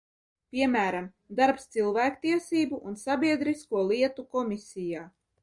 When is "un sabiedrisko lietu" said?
2.93-4.27